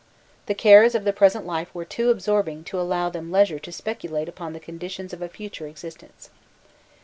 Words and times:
The 0.47 0.55
cares 0.55 0.95
of 0.95 1.03
the 1.03 1.13
present 1.13 1.45
life 1.45 1.69
were 1.75 1.85
too 1.85 2.09
absorbing 2.09 2.63
to 2.63 2.81
allow 2.81 3.11
them 3.11 3.31
leisure 3.31 3.59
to 3.59 3.71
speculate 3.71 4.27
upon 4.27 4.53
the 4.53 4.59
conditions 4.59 5.13
of 5.13 5.21
a 5.21 5.29
future 5.29 5.67
existence. 5.67 6.31